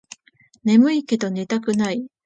[0.63, 2.07] ねむいけど寝たくない